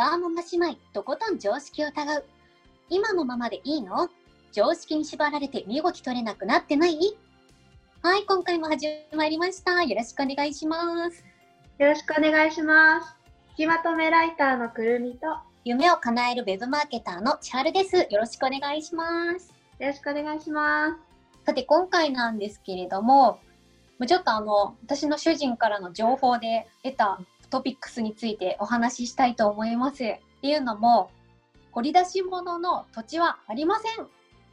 [0.00, 2.24] バーママ姉妹、とことん常識を疑う。
[2.88, 4.08] 今のままでいいの？
[4.50, 6.98] 常識に縛られて身動き取れなくなってない？
[8.00, 9.82] はい、今回も始まりました。
[9.82, 11.22] よろしくお願いします。
[11.78, 13.14] よろしくお願いします。
[13.50, 17.94] 引きまとめライターのくるみと、よ夢を叶えるウェブマーケターの千春です。
[17.98, 19.52] よろしくお願いします。
[19.78, 20.96] ろしくお願いします。
[21.44, 23.38] さて、今回なんですけれども、も
[24.04, 30.04] うちょっとあの、私の主人からの情報で得たトピックスについてお話ししたいと思います。
[30.04, 31.10] っていうのも、
[31.72, 34.06] 掘り出し物の土地はありません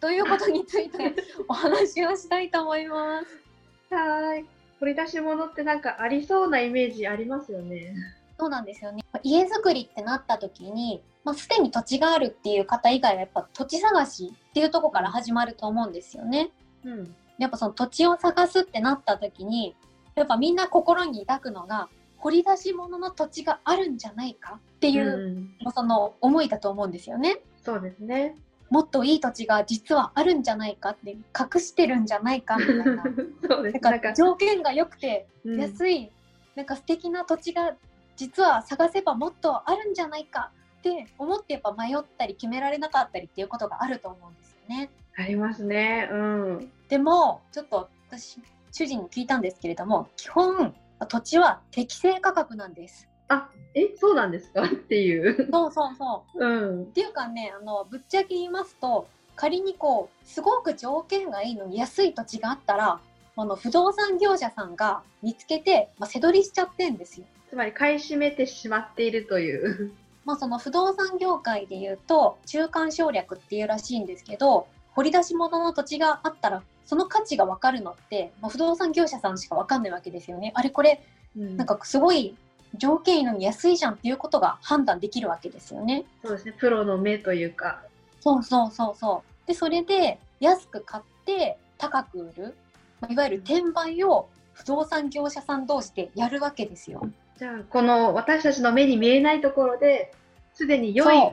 [0.00, 1.14] ということについて
[1.48, 3.94] お話をしたいと思います。
[3.94, 4.46] はーい。
[4.80, 7.94] 掘り出し物ってなんかありそうなイメージありますよね。
[8.38, 9.02] そうなんですよね。
[9.22, 16.50] 家づくりってなった時に、まあ、すでに土地があるっていう方以外はやっぱ土地探しっていうところから始まると思うんですよね。
[16.84, 17.16] うん。
[17.38, 19.74] やっぱその土地を探すってなった時に、
[20.14, 21.88] やっぱみんな心に抱くのが、
[22.24, 27.40] 掘り出し物の土地があるんじゃないかっていう、うその思いだと思うんですよね。
[27.62, 28.34] そうですね。
[28.70, 33.04] もっといい土地が実はあるんじゃないかって、隠してるんじゃないかみたいな。
[33.46, 33.78] そうです。
[33.82, 36.10] なんか条件が良くてうん安い、
[36.54, 37.76] なんか素敵な土地が
[38.16, 44.88] 実は探せばもっとあるんじゃないかって思ってやっぱ迷ったり決められなかったりっていうことがあると思うんですよね。
[45.18, 46.08] ありますね。
[46.10, 46.72] うん。
[46.88, 48.40] でもちょっと私
[48.72, 50.74] 主人に聞いたんですけれども基本
[51.06, 53.08] 土地は適正価格なんです。
[53.28, 54.62] あ、え、そうなんですか？
[54.66, 55.48] っていう。
[55.50, 56.46] そうそうそう。
[56.46, 56.86] うんっ。
[56.86, 63.00] ていうかねあのぶっちゃけ言いますと仮にこうすごく条件がいいのに安い土地があったら
[63.36, 67.26] あの不動産業者さんが見つけて、まあ、背取りしちゃってんですよ。
[67.50, 69.92] つまり買い占めてしまっているという。
[70.24, 80.52] まあ、その不動産業界でいうと中間省略っていうらしいんですけど掘り出し物の土地があったらその価値が分かるのって、まあ、不動産業者さんしか分かんないわけですよね。
[80.54, 81.02] あれこれ
[81.36, 82.34] うんなんかすごい
[82.76, 86.04] 条件いいのに安いじゃんっていうことが判断できるわけですよね。
[86.22, 86.52] そうですね。
[86.58, 87.82] プロの目というか。
[88.20, 89.48] そうそうそうそう。
[89.48, 92.54] でそれで安く買って高く売る、
[93.00, 97.08] まあ、いわゆる転売を不動産業者さん同士でやるわけですよ。
[97.38, 100.14] じゃあ、この私たちの目に見えないところで、
[100.54, 101.32] すでに良い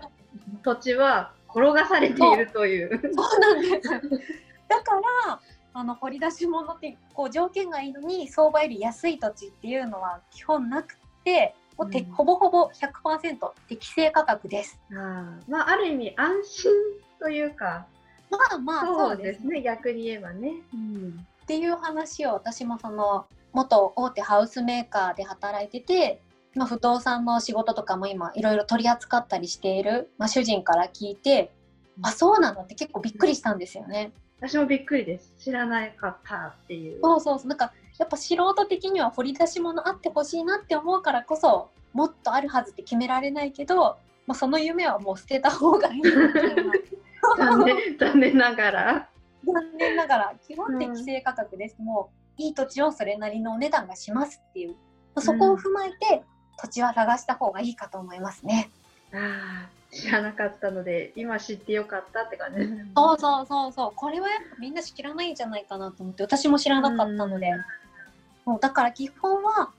[0.64, 3.00] 土地は転がされているという。
[3.14, 3.90] そうなんです。
[4.72, 4.94] だか
[5.26, 5.40] ら、
[5.74, 13.38] あの掘り出し物ってこう条件がいいのに相場より安い土地っていうのは基本なくて、もうてうんほぼほぼ100%
[13.68, 14.80] 適正価格です。
[14.92, 16.72] あーまあ、ある意味安心
[17.20, 17.86] というか、
[18.30, 20.54] まあまあそそううですすでね、逆に言えばね。
[20.74, 26.22] うんっていう話を私もその元大手ハウスメーカーで働いてて、
[26.56, 31.52] まあ、不動産の仕事とかも今いろいろ取り扱ったりしている、まあ、主人から聞いて、
[32.04, 34.14] あそうなのって結構びっくりしたんですよね。
[34.42, 35.36] 私もびっくりです。
[35.38, 37.00] 知らなかったっていう。
[37.02, 46.02] そうそうそうなんかやっぱ素人的には掘り出し物あってほしいなって思うからこそもっとあるはずって決められないけど、まあ、その夢はもう捨てた方がいい
[47.38, 49.10] 残念、残念ながら。
[49.46, 54.76] 残念ながら基本適正価格です、もういい土地をそれなりのお値段がしますっていう、ま
[55.16, 56.24] あそこを踏まえて
[56.60, 58.72] 土地は探した方がいいかと思いますね。
[59.14, 62.60] ああ、知らなかったので、今知ってよかったって感じ。
[62.60, 62.86] ですね。
[62.96, 63.92] そうそうそうそう。
[63.96, 67.52] これはやっぱみんな知らないんじゃないかなと思って私も知らなかったので、
[68.46, 69.72] もうだから基本は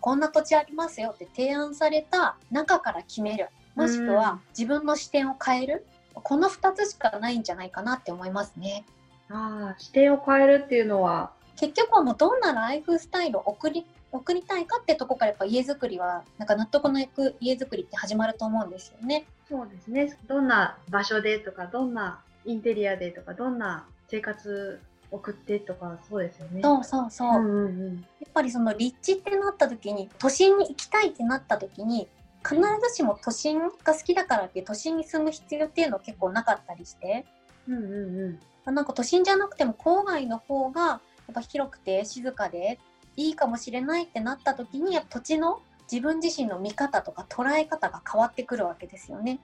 [0.00, 3.48] こんな土地ありますよって提案された中から決める。
[3.74, 4.14] もしくうん。
[4.14, 5.86] は自分の視点を変える。
[6.14, 8.84] この2つしかないんじゃないかなって思いますね。
[9.30, 13.84] ああ、視点を変えるっていうのは、結局はもうどんなライフスタイルを送り
[14.14, 19.26] 送りたいかってとこからやっぱ家づくりはなんか納得のいく家づくりって始まると思うんですよね。
[19.48, 20.16] そうですね。
[20.28, 24.80] どんな場所でとか、どんなインテリアでとか、どんな生活
[25.10, 26.62] 送ってとか、そうですよね。
[26.62, 27.40] そうそうそう。
[27.40, 27.96] うんうんうん。
[27.96, 32.08] やっぱりその立地ってなった時に都心に行きたいってなった時に
[32.48, 32.56] 必
[32.88, 37.24] ずしも都心が好きだからって都心に住む必要っていうのは結構なかったりして
[37.68, 38.32] うんうんうん。
[38.32, 41.00] まあなんか都心じゃなくても郊外の方がや
[41.32, 42.78] っぱ広くて静かで
[43.16, 49.38] いいかもしれないってなった時に土地の自分自身の見方とか捉え方が変わってくるわけですよね。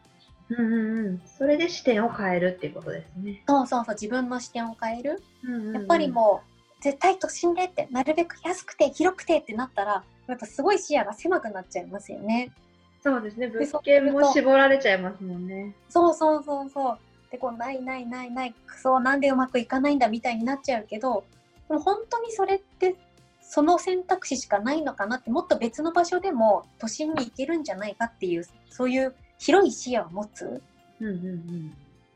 [0.48, 1.22] うんうんうん。
[1.38, 3.42] それで視点を変えるっていうことですね。
[3.46, 5.22] そうそうそう自分の視点を変える。
[5.44, 12.50] うんうんうんやっぱりもう絶対都心でってなるべく安くて広くてってなったらやっぱすごい視野が狭くなっちゃいますよね。
[13.02, 13.48] そうですね。
[13.48, 15.74] で物件も絞られちゃいますもんね。
[15.88, 16.98] そうそうそうそう。
[17.30, 21.24] でこうないないないないクソなんでうまくいかないんだみたいになっちゃうけど
[21.68, 22.96] でも本当にそれって
[23.52, 30.62] その選択肢しかないのかなってもっと別の場所でも都心に行けるんじゃないかっていうそういう広い視野を持つ、
[31.00, 31.14] うんうん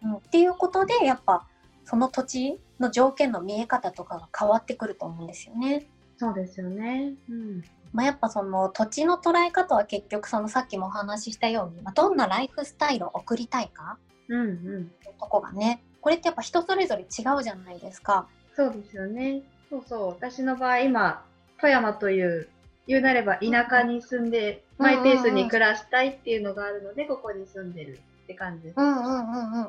[0.05, 0.11] うん。
[0.13, 1.45] うん、っていうことでやっぱ
[1.85, 5.89] その土地の条件の見え方とかが変わってくると思うんですよね。
[6.19, 7.15] そうですよね。
[7.29, 7.65] うん。
[7.93, 13.99] まあ、やっぱその土地の捉え方は結局そのさっきもお話ししたように、まあ、どんなライフスタイルを送りたいか
[14.29, 14.93] うんうん。
[15.19, 18.29] とこがねこれってやっぱ人それぞれ違うじゃないですか。
[18.55, 19.43] そうですよね。
[19.71, 20.09] そうそう。
[20.09, 21.25] 私の場合、今、
[21.61, 22.49] 富山という、
[22.87, 28.77] 言うなれば田舎に住んで、うんマイペースに暮らしたいっていうのがあるので、ここに住んでるって感じです。
[28.77, 29.69] うんうんうんう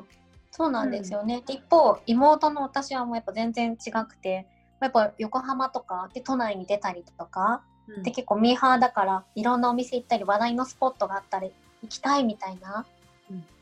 [0.56, 1.42] そうなんですよね。
[1.46, 4.46] で一方妹の私はもうやっぱ全然違くて
[4.80, 11.52] やっぱ横浜とかで都内に出たりとかうんで結構ミーハーだからいろんなお店行ったり話題のスポットがあったり
[11.82, 12.95] 行きたいみたいな、うん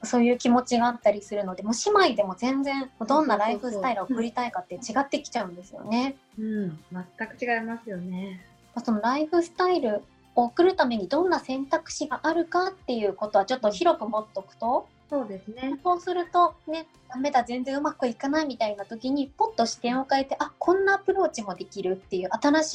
[0.02, 1.72] そういう気持ちがあったりするのでもう
[2.02, 6.16] 姉妹でも全然どんなライフスタイルを送りたいかって違ってきちゃうんですよね。
[6.38, 6.78] うん。
[6.92, 8.44] 全く違いますよね。
[8.74, 10.02] まあそのライフスタイル
[10.34, 15.78] を送るためにどんな選択肢があるかっていうことはちょっと広く持っとくとそうですね。
[15.82, 22.74] そうするとねダメだ全然うまくいかないみたいな時にポッと視点を変えてあこんなアプローチもできるっていう新し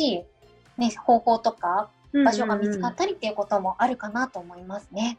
[0.77, 5.17] い、ね、方法とか場所が見つかったりっていうこともあるかなと思いますね。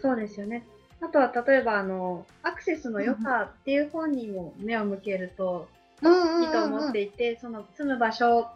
[0.00, 0.64] そうですよね。
[1.04, 5.68] あとは例えばあのアクセスの良さっていう方にも目を向けると
[6.02, 8.48] うんいいと思っていて、その住む場所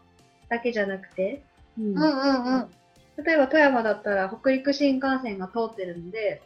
[0.49, 1.43] だけじゃなくて、
[1.79, 2.69] うんうんうんうん
[3.25, 6.41] 例えば富山だったら北陸新幹線が通ってるんで、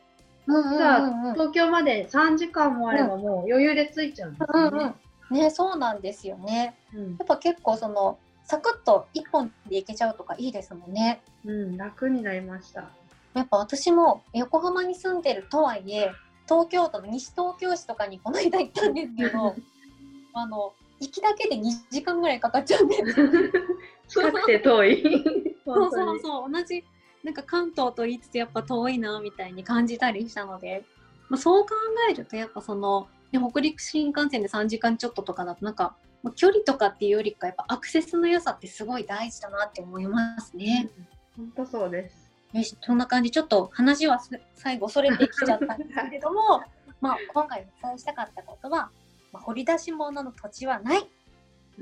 [0.46, 4.94] うんうんじゃあうんうん東京まで3時間もあればもう余裕で着いちゃうんですよね。
[5.30, 6.74] ねそうなんですよね。
[6.94, 11.20] うんやっぱ結構そのサクッと一本で行けちゃうとかいいですもんね。
[11.44, 12.90] うん、楽になりました。
[13.34, 16.12] やっぱ私も横浜に住んでるとはいえ
[16.46, 19.54] 東京都の西東京市とかにこの間行ったんですけど
[20.34, 23.02] あの行きだけで2時間ぐらいかかっちゃうんです
[24.08, 25.02] 近くて遠い。
[25.64, 26.84] そうそうそう同じ
[27.22, 30.84] なんか関東と言いつつやっぱ遠いなみたいに感じたりしたので、
[31.28, 31.70] まあ、そう考
[32.10, 40.90] えるとやっぱその、ね、北陸新幹線で3時間ちょっととかだとなんか、まあ距離とかっていうよりかやっぱアクセスの良さってすごい大事だなって思いますね。
[41.36, 42.21] 本当そうです。
[42.52, 46.62] よしそんな感じちょっと話はす最後それてきちゃったんですけれども
[47.00, 48.90] まあ今回お伝えしたかったことは、
[49.32, 51.08] まあ、掘り出し物の土地はない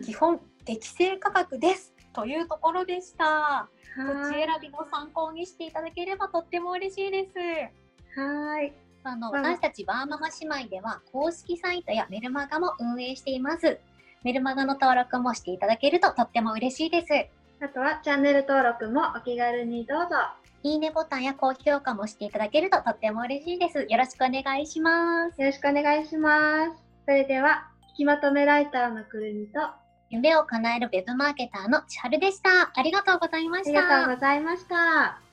[0.05, 3.69] 基本適正価格ですというところでした。
[3.97, 8.21] 土地選びの参考にしていただければとっても嬉しいです。
[8.21, 8.73] はーい。
[9.03, 13.79] あの、まあ私たちバーママ姉妹では公式サイトやメルマガも運営しています。
[14.23, 17.65] メルマガの登録もしていただけるととっても嬉しいです。
[17.65, 20.17] あとはチャンネル登録もお気軽にどうぞ。
[20.63, 23.87] いいねボタンや高評価もしていただけるととっても嬉しいです。
[23.89, 25.41] よろしくお願いします。
[25.41, 26.73] よろしくお願いします。
[27.07, 29.81] それでは、引きまとめライターのくるみと、あ
[30.11, 32.73] 夢を叶えるウェブマーケターの千春でした。
[32.75, 33.83] ありがとうございまりした。
[33.83, 35.30] がとうございました。